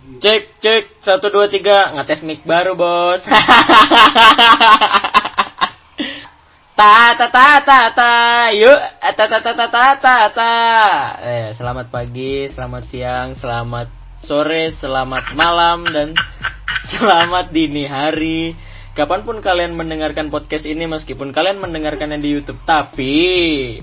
[0.00, 3.20] Cek, cek, satu dua tiga, ngetes mic baru bos.
[6.72, 8.12] ta ta ta ta ta,
[8.48, 10.54] yuk, ta ta ta ta ta ta ta.
[11.20, 13.92] Eh, selamat pagi, selamat siang, selamat
[14.24, 16.16] sore, selamat malam dan
[16.96, 18.56] selamat dini hari.
[18.96, 23.20] Kapan pun kalian mendengarkan podcast ini, meskipun kalian mendengarkannya di YouTube, tapi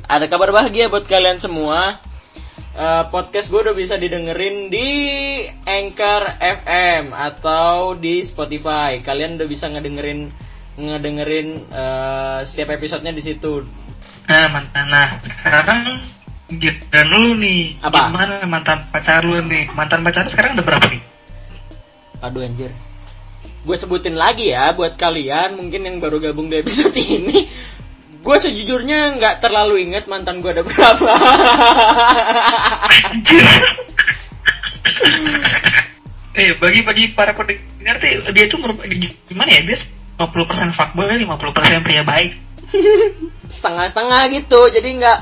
[0.10, 2.02] ada kabar bahagia buat kalian semua
[2.78, 4.89] uh, podcast gue udah bisa didengerin di
[5.66, 9.02] Anchor FM atau di Spotify.
[9.02, 10.29] Kalian udah bisa ngedengerin
[10.78, 13.66] ngedengerin uh, setiap episodenya di situ.
[14.29, 14.86] Nah, mantan.
[14.93, 15.82] Nah, sekarang
[16.54, 17.82] giliran lu nih.
[17.82, 18.14] Apa?
[18.14, 19.66] Gimana mantan pacar lu nih?
[19.74, 21.02] Mantan pacar lu sekarang udah berapa nih?
[22.21, 22.71] Aduh anjir.
[23.66, 27.50] Gue sebutin lagi ya buat kalian mungkin yang baru gabung di episode ini.
[28.24, 31.08] Gue sejujurnya nggak terlalu inget mantan gue ada berapa.
[36.38, 38.58] eh, bagi-bagi para pendengar tuh dia tuh
[39.30, 39.61] gimana ya?
[39.64, 39.78] Dia
[40.17, 42.33] 50% fuckboy, 50% pria baik.
[43.56, 44.66] Setengah-setengah gitu.
[44.73, 45.19] Jadi nggak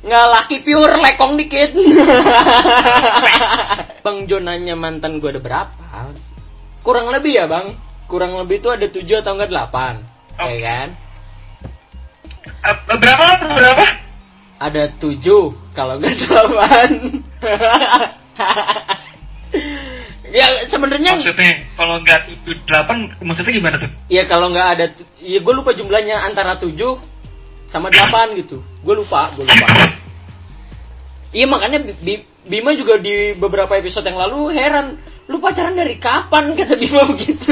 [0.00, 1.76] nggak laki pure lekong dikit.
[4.04, 6.08] bang Jonanya mantan gue ada berapa?
[6.80, 7.76] Kurang lebih ya bang.
[8.08, 10.48] Kurang lebih itu ada 7 atau enggak 8 Oh.
[10.48, 10.88] Ya kan?
[12.60, 13.24] Eh, berapa?
[13.40, 13.84] Berapa?
[14.60, 15.24] Ada 7
[15.72, 17.24] kalau enggak 8
[20.30, 22.20] Ya sebenarnya Maksudnya kalau nggak
[22.68, 23.90] 8 maksudnya gimana tuh?
[24.06, 24.84] Ya kalau nggak ada,
[25.18, 26.70] ya gue lupa jumlahnya antara 7
[27.66, 28.62] sama 8 gitu.
[28.86, 29.66] Gue lupa, gue lupa.
[31.34, 36.52] Iya makanya Bi- Bima juga di beberapa episode yang lalu heran, lu pacaran dari kapan
[36.58, 37.50] kata Bima begitu.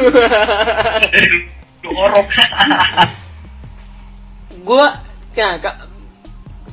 [1.88, 2.26] Orok.
[4.68, 4.84] gue,
[5.34, 5.80] ya, ka-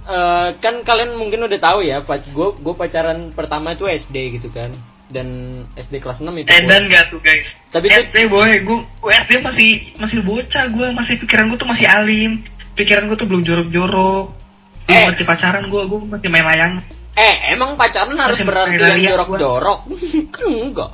[0.05, 4.69] eh, kan kalian mungkin udah tahu ya, gue gue pacaran pertama itu SD gitu kan,
[5.07, 5.27] dan
[5.73, 6.51] SD kelas 6 itu.
[6.51, 7.47] Eh, dan nggak tuh guys.
[7.71, 11.69] Tapi itu- SD boy, gue gue SD masih masih bocah, gue masih pikiran gue tuh
[11.69, 12.31] masih alim,
[12.73, 14.25] pikiran gue tuh belum jorok-jorok.
[14.85, 15.01] Eh.
[15.09, 16.73] masih pacaran gue, gue masih main layang.
[17.15, 19.79] Eh, emang pacaran harus Masih berarti yang jorok-jorok?
[20.29, 20.91] kan enggak.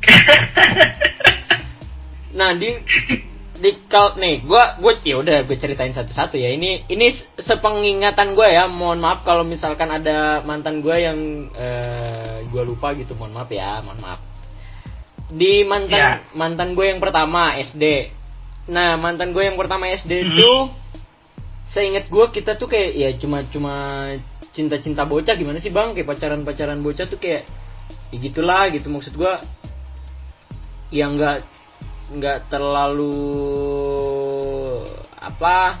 [2.30, 2.70] Nah di
[3.60, 6.48] di kal nih gua gua ya udah gue ceritain satu-satu ya.
[6.56, 7.06] Ini ini
[7.36, 8.64] sepengingatan gue ya.
[8.66, 11.18] Mohon maaf kalau misalkan ada mantan gue yang
[11.52, 13.12] eh, gue lupa gitu.
[13.14, 14.20] Mohon maaf ya mohon maaf.
[15.30, 16.10] Di mantan Ya.
[16.32, 18.16] mantan gue yang pertama SD
[18.70, 20.52] nah mantan gue yang pertama SD itu
[21.66, 23.74] seingat gue kita tuh kayak ya cuma cuma
[24.56, 25.36] cinta-cinta bocah.
[25.36, 25.92] Gimana sih bang?
[25.92, 27.44] Kayak pacaran-pacaran bocah tuh kayak
[28.08, 28.88] ya gitulah gitu.
[28.88, 29.32] Maksud gue
[30.90, 31.44] yang enggak
[32.10, 33.14] nggak terlalu
[35.20, 35.78] apa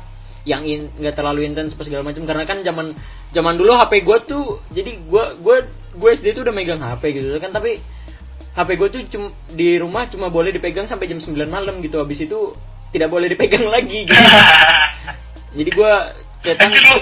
[0.48, 2.22] yang in nggak terlalu intens apa segala macam.
[2.24, 2.94] Karena kan zaman
[3.34, 5.56] zaman dulu HP gue tuh jadi gue gue
[6.00, 7.50] gue SD tuh udah megang HP gitu kan.
[7.50, 7.76] Tapi
[8.50, 9.24] HP gue tuh cum,
[9.54, 11.98] di rumah cuma boleh dipegang sampai jam 9 malam gitu.
[12.02, 12.54] Habis itu
[12.90, 14.24] tidak boleh dipegang lagi gitu.
[15.50, 15.92] Jadi gue
[16.40, 16.96] cetan Anjir lu,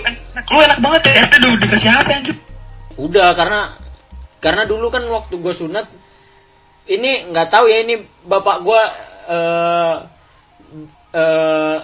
[0.51, 2.37] lu enak banget ya SD dulu dikasih apa anjir?
[2.99, 3.61] Udah karena
[4.43, 5.87] karena dulu kan waktu gue sunat
[6.89, 8.83] ini nggak tahu ya ini bapak gue
[9.29, 9.97] eh
[11.13, 11.79] eh,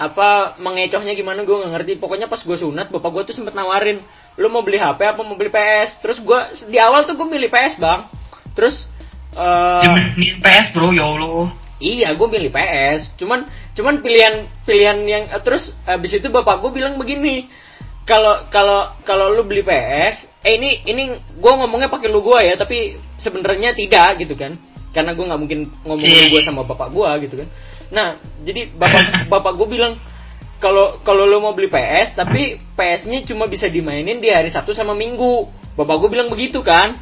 [0.00, 4.00] apa mengecohnya gimana gue nggak ngerti pokoknya pas gue sunat bapak gue tuh sempet nawarin
[4.40, 6.40] lu mau beli HP apa mau beli PS terus gue
[6.72, 8.08] di awal tuh gue milih PS bang
[8.56, 8.88] terus
[9.36, 11.52] eh, Ya, Ini PS bro, ya Allah.
[11.80, 13.16] Iya, gue milih PS.
[13.16, 17.48] Cuman, cuman pilihan pilihan yang eh, terus habis itu bapak gue bilang begini.
[18.04, 22.58] Kalau kalau kalau lu beli PS, eh ini ini gue ngomongnya pakai lu gue ya,
[22.58, 24.58] tapi sebenarnya tidak gitu kan?
[24.90, 27.48] Karena gue nggak mungkin ngomong lu gue sama bapak gue gitu kan.
[27.90, 28.08] Nah,
[28.42, 29.02] jadi bapak
[29.32, 29.94] bapak gue bilang
[30.60, 34.92] kalau kalau lu mau beli PS, tapi PS-nya cuma bisa dimainin di hari Sabtu sama
[34.92, 35.48] Minggu.
[35.78, 36.92] Bapak gue bilang begitu kan?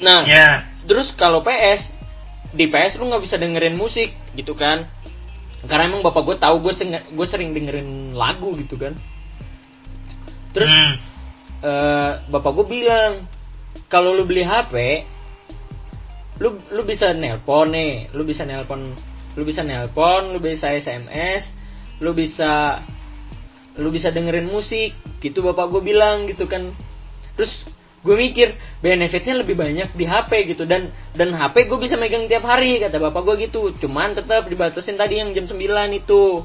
[0.00, 0.64] Nah, Ya.
[0.88, 1.92] terus kalau PS
[2.50, 4.90] di PS lu nggak bisa dengerin musik gitu kan
[5.60, 6.72] karena emang bapak gue tahu gue
[7.14, 8.96] gue sering dengerin lagu gitu kan
[10.50, 10.94] terus Hmm.
[11.62, 13.28] eh, bapak gue bilang
[13.86, 15.04] kalau lu beli HP
[16.40, 18.96] lu lu bisa nelpon nih lu bisa nelpon
[19.36, 21.52] lu bisa nelpon lu bisa SMS
[22.00, 22.80] lu bisa
[23.78, 26.72] lu bisa dengerin musik gitu bapak gue bilang gitu kan.
[27.36, 27.64] Terus
[28.00, 32.48] gue mikir benefitnya lebih banyak di HP gitu dan dan HP gue bisa megang tiap
[32.48, 33.70] hari kata bapak gue gitu.
[33.76, 35.56] Cuman tetap dibatasin tadi yang jam 9
[35.94, 36.42] itu.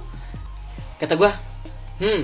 [1.01, 1.31] Kata gue
[2.03, 2.21] hmm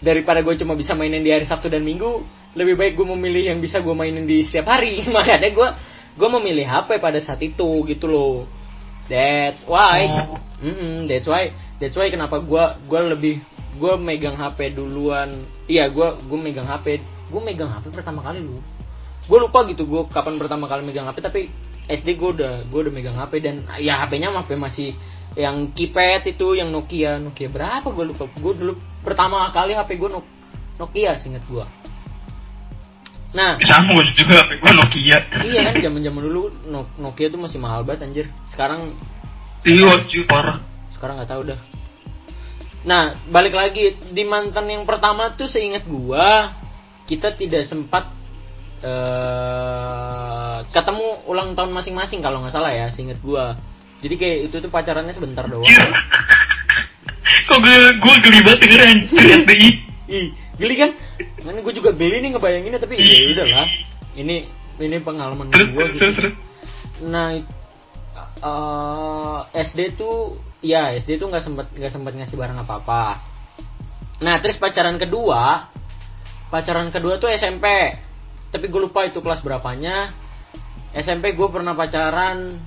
[0.00, 2.24] daripada gue cuma bisa mainin di hari Sabtu dan Minggu
[2.56, 5.04] lebih baik gue memilih yang bisa gue mainin di setiap hari.
[5.14, 5.68] Makanya gue
[6.18, 8.46] gue memilih HP pada saat itu gitu loh.
[9.10, 10.06] That's why.
[10.06, 10.38] Oh.
[10.62, 11.50] Mm-mm, that's why.
[11.82, 13.34] That's why kenapa gue gue lebih
[13.78, 15.46] gue megang HP duluan.
[15.66, 18.58] Iya gue gue megang HP gue megang HP pertama kali lu
[19.30, 21.40] gue lupa gitu gue kapan pertama kali megang HP tapi
[21.86, 24.90] SD gue udah gue udah megang HP dan ya HP-nya HP masih
[25.38, 27.22] yang keypad itu yang Nokia.
[27.22, 28.26] Nokia berapa gue lupa.
[28.38, 28.72] Gue dulu
[29.06, 30.10] pertama kali HP gue
[30.78, 31.64] Nokia singkat gue
[33.30, 33.54] nah.
[33.62, 35.18] Sama gue juga HP gue Nokia.
[35.46, 38.26] Iya kan zaman zaman dulu No- Nokia tuh masih mahal banget anjir.
[38.50, 38.80] Sekarang
[39.62, 40.58] iya cuy parah.
[40.94, 41.60] Sekarang nggak tahu dah.
[42.84, 43.94] Nah balik lagi.
[44.10, 46.54] Di mantan yang pertama tuh seingat gua
[47.06, 48.10] kita tidak sempat
[48.80, 53.54] eh ketemu ulang tahun masing-masing kalau nggak salah ya seingat gua.
[54.00, 55.66] Jadi kayak itu tuh pacarannya sebentar doang.
[57.50, 59.70] Kok gue gue geli banget denger anjir SDI
[60.10, 60.26] ih
[60.60, 60.90] geli kan
[61.40, 63.68] kan gue juga geli nih ngebayanginnya tapi ya udah lah
[64.14, 64.44] ini
[64.76, 66.28] ini pengalaman terus gitu
[67.00, 67.32] Nah,
[68.44, 73.04] eh SD tuh ya SD tuh nggak sempet nggak sempet ngasih barang apa apa.
[74.20, 75.72] Nah terus pacaran kedua,
[76.52, 77.64] pacaran kedua tuh SMP.
[78.50, 80.12] Tapi gue lupa itu kelas berapanya.
[80.92, 82.60] SMP gue pernah pacaran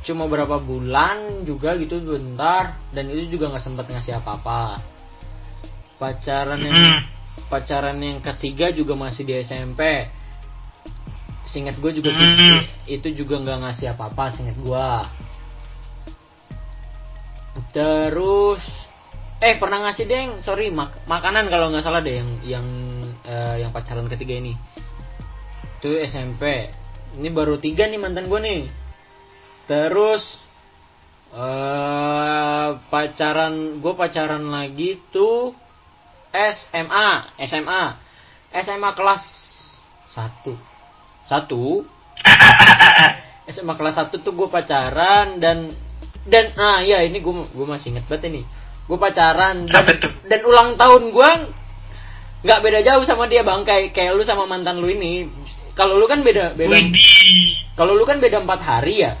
[0.00, 4.62] cuma berapa bulan juga gitu bentar dan itu juga nggak sempet ngasih apa apa.
[6.00, 7.00] Pacaran yang Hmm.
[7.52, 10.08] pacaran yang ketiga juga masih di SMP.
[11.44, 12.56] Singkat gue juga gitu,
[12.88, 14.88] itu juga nggak ngasih apa-apa singkat gue.
[17.70, 18.62] Terus
[19.40, 22.66] eh pernah ngasih deng, sorry mak- makanan kalau nggak salah deh yang yang
[23.24, 24.54] eh, yang pacaran ketiga ini.
[25.80, 26.70] Itu SMP.
[27.18, 28.62] Ini baru tiga nih mantan gue nih.
[29.66, 30.22] Terus
[31.30, 35.54] eh pacaran gue pacaran lagi tuh
[36.30, 37.10] SMA,
[37.42, 37.82] SMA,
[38.54, 39.22] SMA kelas
[40.14, 40.54] satu,
[41.26, 41.82] satu,
[43.50, 45.70] SMA kelas satu tuh gue pacaran dan
[46.26, 48.42] dan ah ya ini gue gue masih inget banget ini,
[48.86, 49.86] gue pacaran dan,
[50.26, 51.30] dan ulang tahun gue
[52.40, 55.26] nggak beda jauh sama dia bang kayak kayak lu sama mantan lu ini.
[55.74, 56.76] Kalau lu kan beda beda,
[57.74, 59.16] kalau lu kan beda empat hari ya.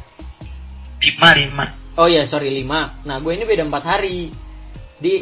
[1.00, 1.66] lima lima
[2.00, 2.96] Oh ya sorry lima.
[3.04, 4.30] Nah gue ini beda empat hari.
[5.00, 5.20] Di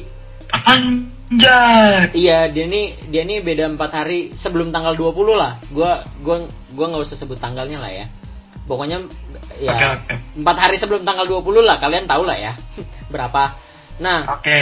[1.28, 5.60] anjay Iya, dia nih dia nih beda empat hari sebelum tanggal 20 lah.
[5.69, 8.06] Gua gua gua nggak usah sebut tanggalnya lah ya.
[8.64, 9.04] Pokoknya
[9.60, 10.00] ya
[10.36, 12.52] empat hari sebelum tanggal 20 lah kalian tahu lah ya
[13.12, 13.56] berapa.
[14.00, 14.60] Nah, oke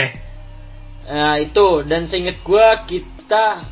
[1.07, 3.63] eh, itu dan seinget gua kita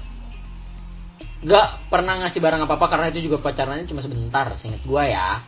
[1.45, 5.44] nggak pernah ngasih barang apa apa karena itu juga pacarannya cuma sebentar seinget gua ya.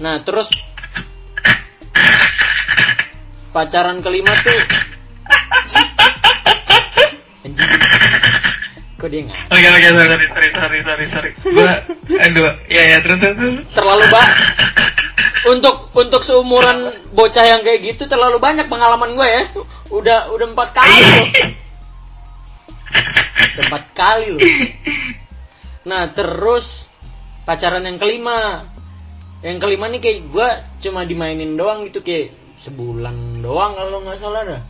[0.00, 0.48] Nah, terus
[3.54, 4.60] pacaran kelima tuh
[7.50, 7.70] anjing
[9.00, 9.40] kok dia nggak?
[9.48, 11.72] Oke oke sorry sorry sorry sorry sorry gua
[12.28, 14.38] aduh ya ya terus terus terlalu banyak
[15.48, 19.42] untuk untuk seumuran bocah yang kayak gitu terlalu banyak pengalaman gue ya.
[19.88, 21.26] Udah udah empat kali loh.
[23.64, 24.42] Empat kali loh.
[25.88, 26.84] Nah terus
[27.48, 28.68] pacaran yang kelima.
[29.40, 30.48] Yang kelima nih kayak gue
[30.84, 34.62] cuma dimainin doang gitu kayak sebulan doang kalau nggak salah dah.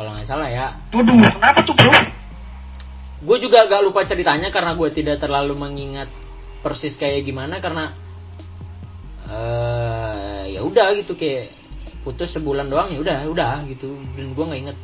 [0.00, 0.72] Kalau nggak salah ya.
[0.96, 1.92] Waduh kenapa tuh bro
[3.24, 6.12] gue juga agak lupa ceritanya karena gue tidak terlalu mengingat
[6.60, 7.96] persis kayak gimana karena
[9.24, 11.48] eh ya udah gitu kayak
[12.04, 13.96] putus sebulan doang ya udah udah gitu.
[14.12, 14.76] Dan gue nggak inget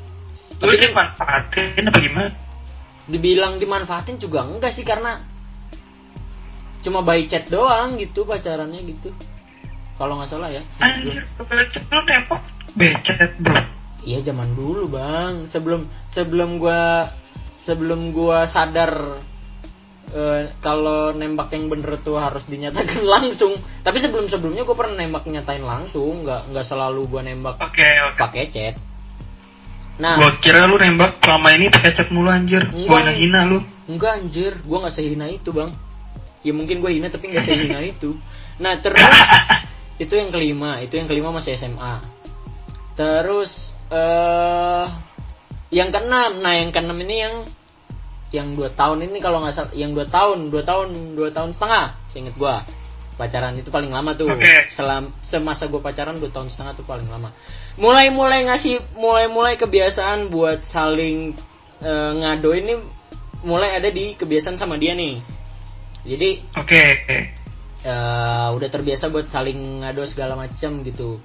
[0.60, 2.30] lu tapi ini manfaatin apa gimana?
[3.08, 5.20] Dibilang dimanfaatin juga enggak sih karena
[6.80, 9.12] cuma by chat doang gitu pacarannya gitu.
[10.00, 11.44] Kalau nggak salah ya anjir lu
[12.08, 12.40] tembok
[12.72, 13.60] becet bro.
[14.00, 15.44] Iya zaman dulu bang.
[15.52, 17.08] Sebelum sebelum gua
[17.64, 19.20] sebelum gua sadar
[20.10, 23.56] eh, kalau nembak yang bener tuh harus dinyatakan langsung.
[23.82, 26.24] Tapi sebelum sebelumnya gua pernah nembak nyatain langsung.
[26.24, 28.16] Nggak nggak selalu gua nembak oke oke.
[28.18, 28.74] pakai chat.
[30.00, 30.16] Nah.
[30.16, 32.64] Gua kira lu nembak selama ini pakai chat mulu anjir.
[32.72, 33.16] Gua Enggak.
[33.16, 33.58] hina lu.
[33.86, 34.52] Enggak anjir.
[34.64, 35.70] Gua nggak sehina itu bang.
[36.40, 38.16] Ya mungkin gua hina tapi nggak sehina itu.
[38.60, 39.04] Nah terus
[40.02, 40.80] itu yang kelima.
[40.80, 42.20] Itu yang kelima masih SMA
[43.00, 44.84] terus eh
[45.70, 46.42] yang keenam.
[46.42, 47.34] Nah yang keenam ini yang
[48.30, 51.84] yang dua tahun ini kalau nggak salah yang dua tahun dua tahun dua tahun setengah
[52.10, 52.62] seinget gua.
[53.18, 54.30] Pacaran itu paling lama tuh.
[54.32, 54.70] Oke.
[54.72, 57.30] selam semasa gua pacaran dua tahun setengah tuh paling lama.
[57.78, 61.34] Mulai mulai ngasih mulai mulai kebiasaan buat saling
[61.82, 62.74] eh, ngado ini
[63.42, 65.18] mulai ada di kebiasaan sama dia nih.
[66.06, 66.82] Jadi oke.
[66.82, 67.40] Oke
[67.84, 71.20] eh, udah terbiasa buat saling ngado segala macam gitu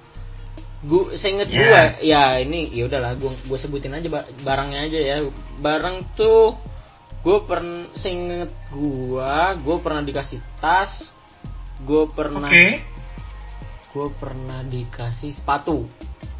[0.82, 1.56] gua seinget Ya.
[1.62, 5.16] gua ya ini ya udahlah gua gua sebutin aja ba- barangnya aja ya.
[5.56, 6.56] Barang tuh
[7.20, 11.10] gua pernah seinget gua gua pernah dikasih tas
[11.80, 12.68] gua pernah oke.
[13.90, 15.88] gua pernah dikasih sepatu.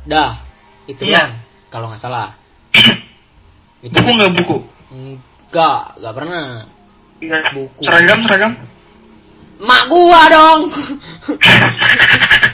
[0.03, 0.39] Dah
[0.85, 1.13] itu Iya.
[1.17, 1.33] doang
[1.69, 2.37] kalau nggak salah.
[3.83, 4.57] Itu buku nggak buku?
[4.89, 6.45] Enggak nggak pernah.
[7.19, 7.39] Iya.
[7.51, 7.81] Buku.
[7.83, 8.53] seragam seragam.
[9.57, 10.61] Mak gua dong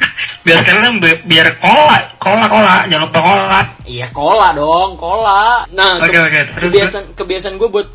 [0.43, 2.75] biar kalian bi- biar kola kola kola.
[2.91, 3.61] Jangan lupa kola.
[3.87, 5.63] Iya kola dong kola.
[5.71, 7.89] Nah Oke, ke- oke, terus, kebiasaan kebiasaan gue buat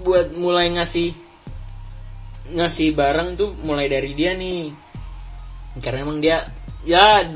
[0.00, 1.12] buat mulai ngasih
[2.50, 4.70] ngasih barang tuh mulai dari dia nih.
[5.78, 6.46] Karena emang dia
[6.82, 7.26] ya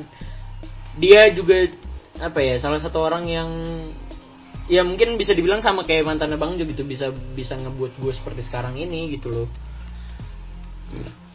[0.95, 1.67] dia juga
[2.23, 3.51] apa ya salah satu orang yang
[4.65, 8.41] ya mungkin bisa dibilang sama kayak mantannya bang Jo gitu bisa bisa ngebuat gue seperti
[8.47, 9.49] sekarang ini gitu loh.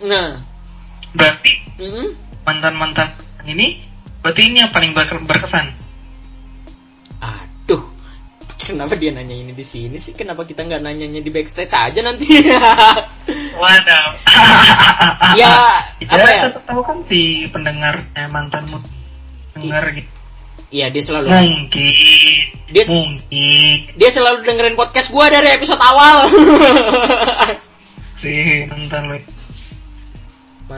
[0.02, 0.40] Nah
[1.16, 1.52] berarti
[1.82, 2.08] mm,
[2.46, 3.10] mantan mantan
[3.48, 3.82] ini
[4.22, 5.74] berarti ini yang paling ber- berkesan?
[7.20, 7.84] Aduh
[8.60, 10.14] kenapa dia nanya ini di sini sih?
[10.14, 12.28] Kenapa kita nggak nanyanya di backstage aja nanti?
[13.62, 14.08] Waduh.
[15.34, 15.82] Ya
[16.14, 16.44] apa ya?
[16.52, 18.78] tetap tahu kan si pendengarnya mantanmu
[19.58, 20.12] dengar gitu.
[20.70, 22.46] Iya dia selalu mungkin.
[22.70, 23.78] Dia- mungkin.
[23.98, 26.30] dia selalu dengerin podcast gua dari episode awal.
[28.22, 29.18] si mantan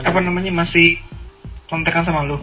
[0.00, 0.52] lu apa namanya?
[0.54, 0.96] Masih
[1.68, 2.40] kontekan sama lu?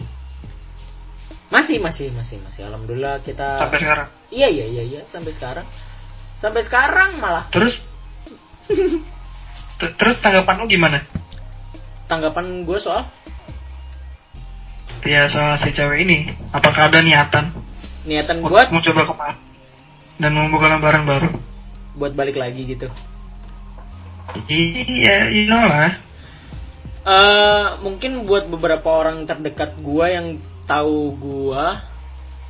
[1.50, 2.62] Masih masih masih masih.
[2.70, 3.58] Alhamdulillah kita.
[3.66, 4.08] sampai sekarang?
[4.30, 5.00] Iya iya iya iya.
[5.10, 5.66] Sampai sekarang.
[6.38, 7.50] Sampai sekarang malah.
[7.50, 7.82] Terus?
[9.82, 10.98] Ter- terus tanggapan lu gimana?
[12.06, 13.02] Tanggapan gue soal?
[15.02, 16.30] Ya soal si cewek ini.
[16.54, 17.50] Apakah ada niatan?
[18.06, 18.68] Niatan untuk buat?
[18.70, 19.34] mau coba ke mana?
[20.20, 21.28] Dan membuka lembaran baru?
[21.96, 22.86] Buat balik lagi gitu.
[24.46, 26.09] iya iya lah
[27.00, 30.36] eh mungkin buat beberapa orang terdekat gua yang
[30.68, 31.80] tahu gua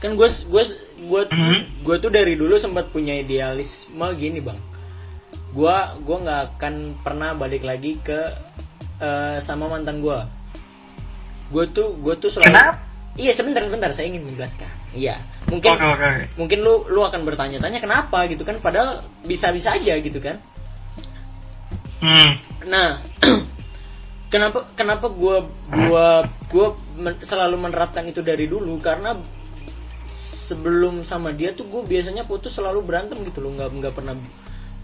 [0.00, 0.64] kan gue gue
[1.12, 1.84] gue Mhm.
[1.84, 4.56] gue tuh dari dulu sempat punya idealisme gini bang.
[5.52, 8.16] Gua gua nggak akan pernah balik lagi ke
[9.00, 10.24] eh, sama mantan gua.
[11.52, 12.74] Gue tuh gue tuh selalu kenapa?
[13.18, 14.70] Iya sebentar sebentar saya ingin menjelaskan.
[14.96, 16.10] Iya mungkin oke oke.
[16.38, 20.40] mungkin lu lu akan bertanya-tanya kenapa gitu kan padahal bisa-bisa aja gitu kan.
[22.00, 22.40] Hmm.
[22.64, 23.02] Nah,
[24.30, 28.78] kenapa kenapa gua gua gua men- selalu menerapkan itu dari dulu?
[28.78, 29.18] Karena
[30.50, 33.54] sebelum sama dia tuh gue biasanya putus selalu berantem gitu loh.
[33.54, 34.14] Nggak nggak pernah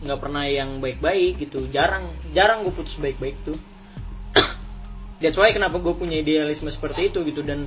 [0.06, 1.66] nggak pernah yang baik-baik gitu.
[1.74, 3.58] Jarang jarang gue putus baik-baik tuh.
[5.22, 7.42] That's why kenapa gue punya idealisme seperti itu gitu.
[7.42, 7.66] Dan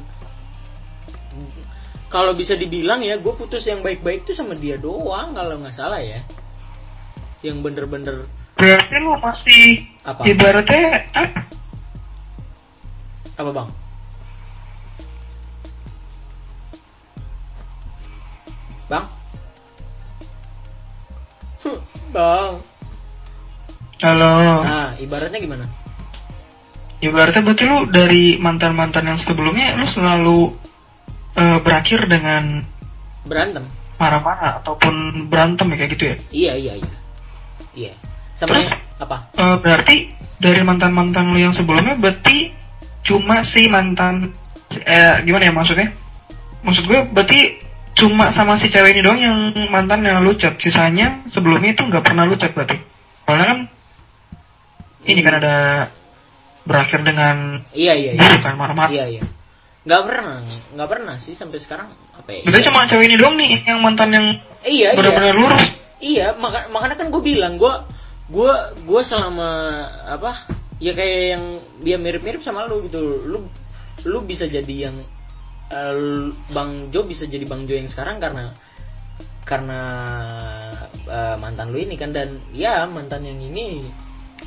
[2.07, 5.99] kalau bisa dibilang ya gue putus yang baik-baik tuh sama dia doang kalau nggak salah
[5.99, 6.23] ya.
[7.43, 8.27] Yang bener-bener
[8.59, 10.27] berarti lu masih Apa?
[10.27, 11.31] ibaratnya ah,
[13.39, 13.69] apa bang?
[18.91, 19.05] Bang?
[22.15, 22.51] Bang.
[24.03, 24.33] Halo.
[24.65, 25.65] Nah ibaratnya gimana?
[26.99, 30.39] Ibaratnya berarti lu dari mantan mantan yang sebelumnya lu selalu
[31.39, 32.59] eh, berakhir dengan
[33.23, 33.63] berantem.
[33.99, 36.15] marah-marah ataupun berantem ya kayak gitu ya?
[36.31, 36.93] Iya iya iya.
[37.75, 37.93] Iya.
[38.39, 38.67] Sama Terus?
[38.71, 39.17] yang- apa?
[39.35, 39.95] Eh, berarti
[40.39, 42.51] dari mantan mantan lu yang sebelumnya berarti
[43.03, 44.33] cuma si mantan
[44.73, 45.89] eh gimana ya maksudnya?
[46.61, 47.39] Maksud gue berarti
[47.97, 49.37] cuma sama si cewek ini doang yang
[49.73, 52.77] mantan yang lu chat sisanya sebelumnya itu nggak pernah lu chat berarti.
[53.25, 53.59] Soalnya kan
[55.09, 55.55] ini kan ada
[56.67, 58.21] berakhir dengan iya iya iya.
[58.21, 58.91] buruk kan marah-marah.
[58.93, 59.23] Iya iya.
[59.87, 60.37] Nggak pernah
[60.75, 61.89] nggak pernah sih sampai sekarang.
[62.13, 62.41] Apa ya?
[62.45, 62.67] Berarti iya.
[62.69, 64.25] cuma cewek ini doang nih yang mantan yang
[64.63, 64.97] iya iya.
[64.97, 65.65] benar-benar lurus.
[65.99, 67.73] Iya, maka, makanya kan gue bilang gue
[68.31, 68.53] gue
[68.87, 70.47] gue selama apa
[70.79, 71.43] ya kayak yang
[71.83, 72.99] dia mirip-mirip sama lu gitu.
[73.27, 73.39] Lu
[74.07, 74.95] lu bisa jadi yang
[75.69, 78.55] eh, Bang Jo bisa jadi Bang Jo yang sekarang karena
[79.43, 79.79] karena
[81.05, 82.15] eh, mantan lu ini kan.
[82.15, 83.85] Dan ya mantan yang ini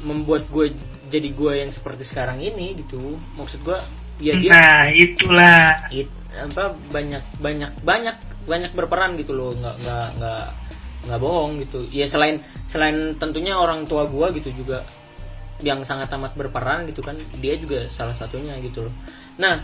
[0.02, 0.72] membuat gue
[1.12, 3.20] jadi gue yang seperti sekarang ini gitu.
[3.36, 3.78] Maksud gue
[4.24, 5.92] ya dia nah itulah.
[5.92, 8.16] It, apa banyak banyak banyak
[8.48, 9.52] banyak berperan gitu loh.
[9.52, 10.44] Nggak nggak nggak
[11.12, 11.84] nggak bohong gitu.
[11.92, 12.40] Ya selain
[12.72, 14.80] selain tentunya orang tua gua gitu juga
[15.62, 18.94] yang sangat amat berperan gitu kan dia juga salah satunya gitu loh.
[19.38, 19.62] Nah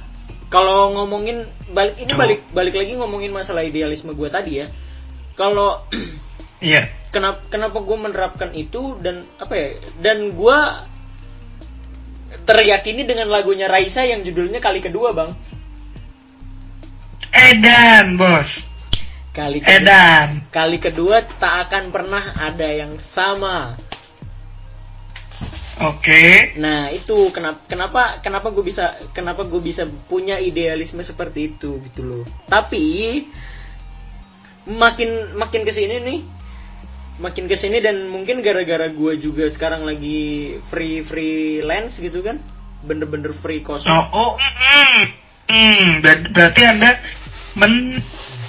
[0.49, 4.67] kalau ngomongin balik ini balik balik lagi ngomongin masalah idealisme gua tadi ya.
[5.37, 5.85] Kalau
[6.65, 6.89] iya.
[7.13, 9.69] kenapa kenapa gue menerapkan itu dan apa ya
[10.03, 10.59] dan gue
[12.45, 15.31] teriyakini dengan lagunya Raisa yang judulnya kali kedua bang.
[17.29, 18.51] Edan bos.
[19.31, 20.29] Kali kedua, Edan.
[20.51, 23.79] Kali kedua tak akan pernah ada yang sama
[25.81, 26.25] oke
[26.59, 32.03] nah itu kenapa kenapa kenapa gue bisa kenapa gue bisa punya idealisme seperti itu gitu
[32.03, 33.25] loh tapi
[34.69, 36.21] makin makin ke sini nih
[37.19, 42.39] makin ke sini dan mungkin gara-gara gue juga sekarang lagi free freelance gitu kan
[42.87, 45.03] bener-bener free kosong Oh, oh mm,
[45.51, 46.95] mm, ber- berarti anda
[47.59, 47.99] men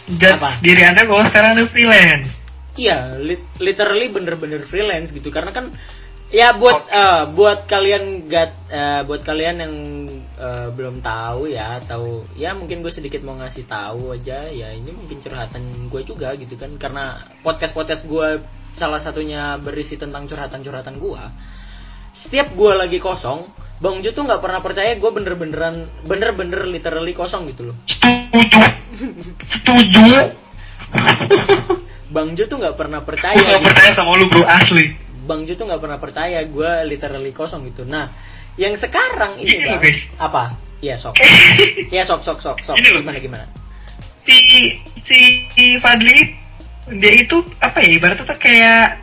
[0.09, 0.57] Apa?
[0.61, 2.29] diri anda bahwa sekarang anda freelance.
[2.73, 5.29] Iya, lit- literally bener-bener freelance gitu.
[5.29, 5.69] Karena kan
[6.29, 9.75] Ya buat eh, buat kalian gat eh, buat kalian yang
[10.37, 14.93] eh, belum tahu ya atau ya mungkin gue sedikit mau ngasih tahu aja ya ini
[14.93, 18.45] mungkin curhatan gue juga gitu kan karena podcast podcast gue
[18.77, 21.23] salah satunya berisi tentang curhatan curhatan gue
[22.13, 23.49] setiap gue lagi kosong
[23.81, 28.61] Bang Jo tuh nggak pernah percaya gue bener-beneran bener-bener literally kosong gitu loh Setuju.
[29.49, 30.05] Setuju.
[32.13, 33.65] Bang Jo tuh nggak pernah Gue percaya gak gitu.
[33.65, 35.08] percaya sama lu bro asli.
[35.29, 37.85] Bang Jo tuh nggak pernah percaya gue literally kosong gitu.
[37.85, 38.09] Nah,
[38.57, 39.99] yang sekarang ini Gini loh, Bang, guys.
[40.17, 40.43] apa?
[40.81, 41.13] Iya sok.
[41.93, 42.75] Iya sok sok sok sok.
[42.81, 43.01] Gini loh.
[43.05, 43.45] Gimana gimana?
[44.25, 44.37] Si
[45.05, 45.19] si,
[45.53, 46.33] si Fadli
[46.89, 48.97] dia itu apa ya ibaratnya tuh kayak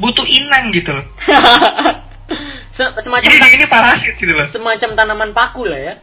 [0.00, 1.04] butuh inang gitu loh.
[2.76, 4.44] Semacam Jadi ini parasit gitu loh.
[4.52, 5.94] semacam tanaman paku lah ya.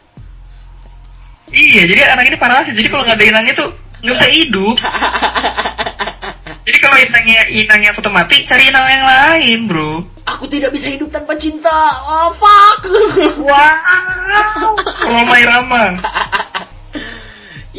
[1.53, 2.74] Iya, jadi anak ini parasit.
[2.74, 3.70] Jadi kalau nggak ada inangnya tuh
[4.01, 4.75] nggak bisa hidup.
[6.63, 9.91] Jadi kalau inangnya inangnya foto mati, cari inang yang lain, bro.
[10.24, 11.75] Aku tidak bisa hidup tanpa cinta.
[12.08, 12.88] Oh fuck.
[13.43, 14.72] Wow.
[15.03, 15.84] Roma Irama.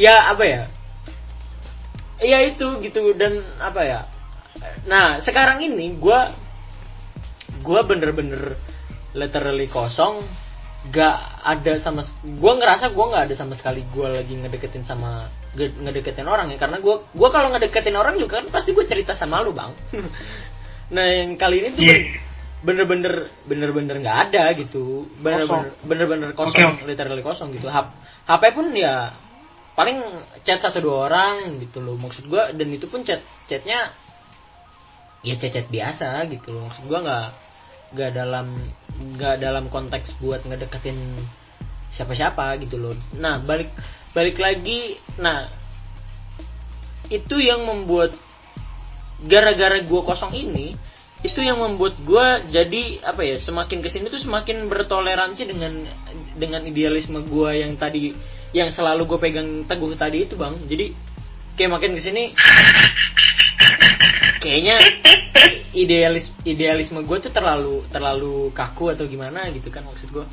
[0.04, 0.62] ya apa ya?
[2.20, 4.00] Ya itu gitu dan apa ya?
[4.84, 6.20] Nah sekarang ini gue
[7.64, 8.60] gue bener-bener
[9.16, 10.20] literally kosong
[10.84, 15.72] gak ada sama gue ngerasa gue nggak ada sama sekali gue lagi ngedeketin sama ge-
[15.80, 19.40] ngedeketin orang ya karena gue gue kalau ngedeketin orang juga kan pasti gue cerita sama
[19.40, 19.72] lu bang.
[20.84, 22.20] Nah yang kali ini tuh Iya.
[22.60, 25.08] bener-bener bener-bener nggak ada gitu.
[25.16, 26.84] Bener-bener bener-bener kosong oke.
[26.84, 27.72] literally kosong gitu.
[27.72, 27.96] Hap-
[28.28, 29.16] HP pun ya
[29.72, 29.96] paling
[30.44, 31.96] chat satu dua orang gitu loh.
[31.96, 33.96] Maksud gua dan itu pun chat chatnya
[35.24, 36.68] ya chat chat biasa gitu loh.
[36.68, 37.26] Maksud gua nggak
[37.94, 38.58] nggak dalam
[39.14, 40.98] nggak dalam konteks buat ngedeketin
[41.94, 42.94] siapa-siapa gitu loh.
[43.16, 43.70] Nah balik
[44.10, 45.46] balik lagi nah
[47.08, 48.18] itu yang membuat
[49.24, 50.74] gara-gara gua kosong ini
[51.24, 55.88] itu yang membuat gua jadi apa ya semakin ke sini tuh semakin bertoleransi dengan
[56.36, 58.12] dengan idealisme gua yang tadi
[58.54, 60.54] yang selalu gue pegang teguh tadi itu bang.
[60.70, 60.94] Jadi
[61.58, 62.30] kayak makin ke sini
[64.44, 64.76] kayaknya
[65.74, 70.26] idealis idealisme gue tuh terlalu terlalu kaku atau gimana gitu kan maksud gue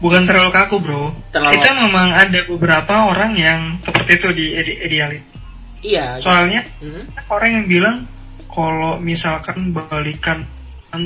[0.00, 1.12] Bukan terlalu kaku, bro.
[1.28, 5.20] Terlalu- Itu memang ada beberapa orang yang seperti itu di ide- idealis.
[5.82, 7.28] iya Soalnya Mhm.
[7.28, 7.96] orang yang bilang
[8.48, 10.48] kalau misalkan balikan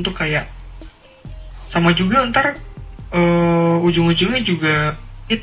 [0.00, 0.46] tuh kayak
[1.68, 2.54] sama juga ntar
[3.10, 4.94] eh, ujung-ujungnya juga
[5.26, 5.42] hit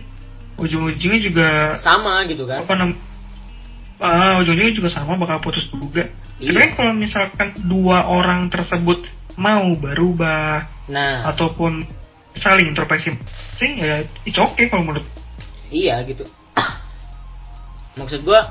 [0.55, 2.73] ujung-ujungnya juga sama gitu kan apa
[4.01, 6.09] ah, ujung-ujungnya juga sama bakal putus juga.
[6.41, 6.57] Iya.
[6.57, 9.05] tapi kalau misalkan dua orang tersebut
[9.37, 11.29] mau berubah nah.
[11.29, 11.85] ataupun
[12.33, 13.13] saling introspeksi
[13.61, 15.05] sing ya it's okay kalau menurut
[15.69, 16.25] iya gitu.
[18.01, 18.41] Maksud gue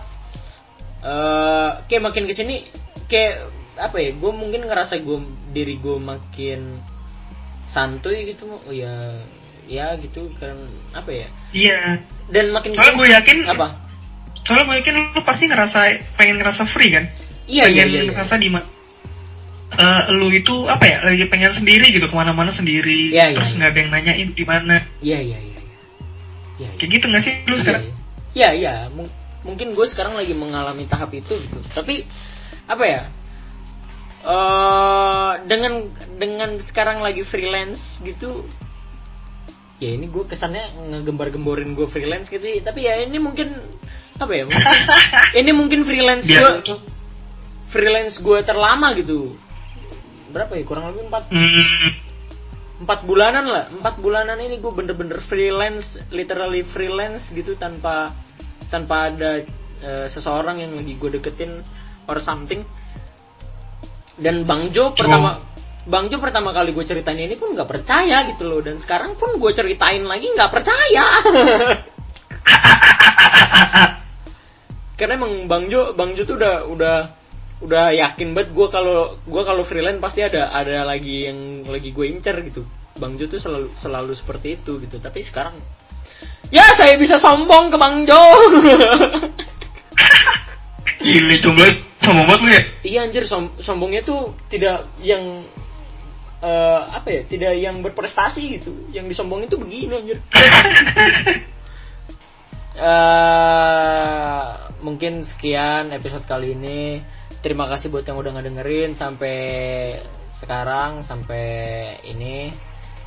[1.00, 2.70] eh kayak makin ke sini
[3.10, 5.18] kayak apa ya gue mungkin ngerasa gue
[5.50, 6.78] diri gue makin
[7.72, 9.18] santuy gitu oh ya
[9.66, 10.54] ya gitu kan
[10.94, 11.26] apa ya?
[11.50, 11.80] Iya.
[12.30, 13.89] Dan makin soalnya gue yakin apa
[14.50, 15.78] soalnya gue yakin lu pasti ngerasa
[16.18, 17.06] pengen ngerasa free kan
[17.46, 18.10] iya iya pengen iya, iya.
[18.10, 18.70] ngerasa di ma-
[19.72, 23.48] eh, lu itu apa ya lagi pengen sendiri gitu ke mana-mana sendiri Iya, iya, terus
[23.48, 23.56] iya.
[23.56, 25.78] nggak ada yang nanyain di mana iya iya iya iya iya
[26.58, 26.68] iya.
[26.74, 27.94] kayak gitu nggak sih lu Iya, sekarang iya.
[28.30, 28.74] Iya, iya.
[28.90, 31.58] Mung- mungkin gue sekarang lagi mengalami tahap itu gitu.
[31.70, 32.06] Tapi
[32.66, 33.02] apa ya?
[34.20, 38.44] eh dengan dengan sekarang lagi freelance gitu.
[39.80, 42.44] Ya ini gue kesannya ngegembar-gemborin gue freelance gitu.
[42.60, 43.56] Tapi ya ini mungkin
[44.20, 44.44] apa ya?
[44.44, 44.78] mungkin-
[45.40, 46.50] ini mungkin freelance gue
[47.72, 49.34] freelance gue terlama gitu.
[50.30, 50.62] Berapa ya?
[50.68, 52.10] Kurang lebih empat hmm,
[52.80, 58.08] empat bulanan lah empat bulanan ini gue bener-bener freelance literally freelance gitu tanpa
[58.72, 59.44] tanpa ada
[59.84, 61.60] eh, seseorang yang lagi gue deketin
[62.08, 62.64] or something
[64.16, 65.44] dan bang Jo pertama
[65.84, 69.36] bang Jo pertama kali gue ceritain ini pun nggak percaya gitu loh dan sekarang pun
[69.36, 71.04] gue ceritain lagi nggak percaya
[75.00, 76.96] karena emang bang Jo bang Jo tuh udah udah
[77.64, 82.04] udah yakin banget gue kalau gue kalau freelance pasti ada ada lagi yang lagi gue
[82.04, 82.68] incer gitu.
[83.00, 85.00] Bang Jo tuh selalu selalu seperti itu gitu.
[85.00, 85.56] Tapi sekarang
[86.52, 88.20] ya saya bisa sombong ke bang Jo.
[91.00, 91.64] Gile coba
[92.04, 92.62] sama banget lu ya?
[92.84, 93.24] Iya anjir.
[93.24, 95.48] Som- sombongnya tuh tidak yang
[96.44, 98.72] eh, apa ya tidak yang berprestasi gitu.
[98.92, 100.20] Yang disombongin tuh begini anjir.
[102.80, 107.00] Eh mungkin sekian episode kali ini.
[107.40, 109.36] Terima kasih buat yang udah ngedengerin sampai
[110.36, 111.46] sekarang sampai
[112.04, 112.52] ini.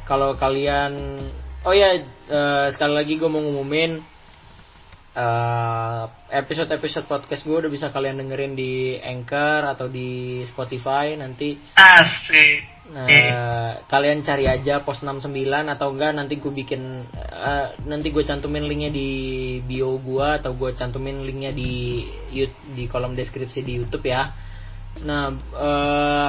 [0.09, 0.97] Kalau kalian
[1.63, 4.01] oh ya eh, sekali lagi gue mau ngumumin
[5.13, 12.72] eh, episode-episode podcast gue udah bisa kalian dengerin di Anchor atau di Spotify nanti Asik.
[12.93, 13.73] Nah, Eh.
[13.89, 18.93] kalian cari aja pos 69 atau enggak nanti gue bikin eh, nanti gue cantumin linknya
[18.93, 19.10] di
[19.65, 22.06] bio gue atau gue cantumin linknya di
[22.77, 24.29] di kolom deskripsi di YouTube ya.
[25.10, 25.25] Nah,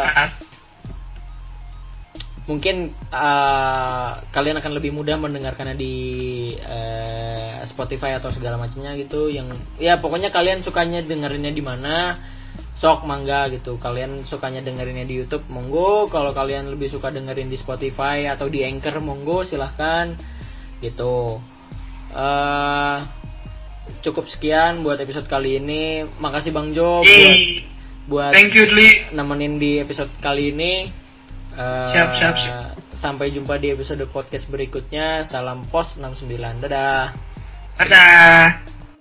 [0.09, 0.41] As-
[2.45, 5.95] mungkin eh, kalian akan lebih mudah mendengarkannya di
[6.61, 9.49] eh, Spotify atau segala macamnya gitu yang
[9.81, 12.13] ya pokoknya kalian sukanya dengerinnya di mana
[12.85, 17.57] sok mangga gitu kalian sukanya dengerinnya di YouTube monggo kalau kalian lebih suka dengerin di
[17.57, 20.13] Spotify atau di Anchor monggo silahkan
[20.85, 21.41] gitu
[22.13, 22.99] eh
[24.05, 27.41] cukup sekian buat episode kali ini makasih Bang Jo buat
[28.05, 29.17] buat Thank you Dli.
[29.17, 30.93] nemenin di episode kali ini.
[31.57, 32.77] Eh, Siap, siap, siap.
[33.01, 35.25] Sampai jumpa di episode podcast berikutnya.
[35.25, 36.61] Salam pos 69.
[36.61, 37.17] Dadah.
[37.81, 38.84] Dadah.